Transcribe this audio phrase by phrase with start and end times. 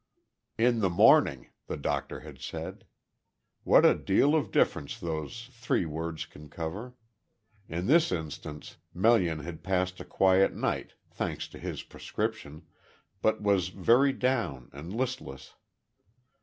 [0.57, 2.87] "In the morning," the doctor had said.
[3.63, 6.95] What a deal of difference those three words can cover.
[7.69, 12.63] In this instance Melian had passed a quiet night, thanks to his prescription,
[13.21, 15.53] but was very down and listless.